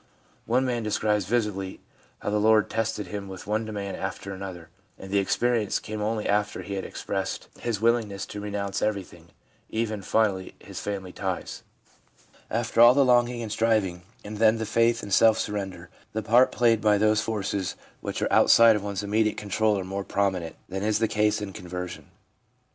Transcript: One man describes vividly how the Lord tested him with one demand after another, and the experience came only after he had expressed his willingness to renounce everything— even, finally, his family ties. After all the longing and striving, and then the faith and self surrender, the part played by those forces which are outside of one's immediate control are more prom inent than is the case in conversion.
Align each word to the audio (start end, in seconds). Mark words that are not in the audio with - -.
One 0.47 0.65
man 0.65 0.81
describes 0.81 1.25
vividly 1.25 1.79
how 2.23 2.31
the 2.31 2.39
Lord 2.39 2.71
tested 2.71 3.05
him 3.05 3.27
with 3.27 3.45
one 3.45 3.65
demand 3.65 3.97
after 3.97 4.33
another, 4.33 4.69
and 4.97 5.11
the 5.11 5.19
experience 5.19 5.77
came 5.77 6.01
only 6.01 6.27
after 6.27 6.63
he 6.63 6.73
had 6.73 6.85
expressed 6.85 7.49
his 7.59 7.81
willingness 7.81 8.25
to 8.25 8.39
renounce 8.41 8.81
everything— 8.81 9.29
even, 9.69 10.01
finally, 10.01 10.55
his 10.59 10.79
family 10.79 11.11
ties. 11.13 11.61
After 12.49 12.81
all 12.81 12.95
the 12.95 13.05
longing 13.05 13.43
and 13.43 13.51
striving, 13.51 14.01
and 14.25 14.37
then 14.39 14.57
the 14.57 14.65
faith 14.65 15.03
and 15.03 15.13
self 15.13 15.37
surrender, 15.37 15.91
the 16.13 16.23
part 16.23 16.51
played 16.51 16.81
by 16.81 16.97
those 16.97 17.21
forces 17.21 17.75
which 17.99 18.23
are 18.23 18.33
outside 18.33 18.75
of 18.75 18.83
one's 18.83 19.03
immediate 19.03 19.37
control 19.37 19.77
are 19.79 19.83
more 19.83 20.03
prom 20.03 20.33
inent 20.33 20.53
than 20.67 20.81
is 20.81 20.97
the 20.97 21.07
case 21.07 21.43
in 21.43 21.53
conversion. 21.53 22.09